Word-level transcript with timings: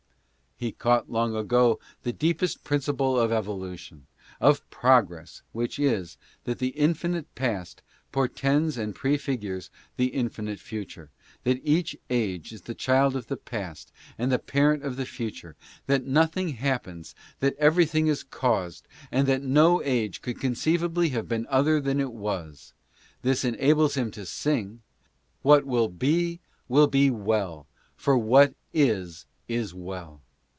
He 0.57 0.71
caught 0.71 1.09
long 1.09 1.35
ago 1.35 1.79
the 2.03 2.13
deepest 2.13 2.63
principle 2.63 3.19
of 3.19 3.31
evolution, 3.31 4.05
of 4.39 4.69
progress, 4.69 5.41
which 5.53 5.79
is, 5.79 6.19
that 6.43 6.59
the 6.59 6.67
infinite 6.77 7.33
past 7.33 7.81
portends 8.11 8.77
and 8.77 8.93
prefigures 8.93 9.71
the 9.97 10.09
infinite 10.09 10.59
future; 10.59 11.09
that 11.45 11.59
each 11.63 11.97
age 12.11 12.53
is 12.53 12.61
the 12.61 12.75
child 12.75 13.15
of 13.15 13.25
the 13.25 13.37
past 13.37 13.91
and 14.19 14.31
the 14.31 14.37
parent 14.37 14.83
of 14.83 14.97
the 14.97 15.05
future; 15.07 15.55
that 15.87 16.05
nothing 16.05 16.49
happens, 16.49 17.15
that 17.39 17.55
everything 17.57 18.05
is 18.05 18.21
caused; 18.21 18.87
and 19.11 19.27
that 19.27 19.41
no 19.41 19.81
age 19.81 20.21
could 20.21 20.39
conceivably 20.39 21.09
have 21.09 21.27
been 21.27 21.47
other 21.49 21.81
than 21.81 21.99
it 21.99 22.13
was. 22.13 22.73
This 23.23 23.43
enables 23.43 23.95
him 23.97 24.11
to 24.11 24.27
sing:" 24.27 24.83
What 25.41 25.65
will 25.65 25.89
be 25.89 26.39
will 26.67 26.85
be 26.85 27.09
well, 27.09 27.65
for 27.95 28.15
what 28.15 28.53
is 28.71 29.25
is 29.47 29.73
well. 29.73 30.21